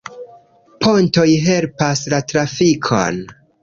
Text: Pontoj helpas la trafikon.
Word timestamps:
Pontoj 0.85 1.27
helpas 1.45 2.05
la 2.17 2.25
trafikon. 2.35 3.27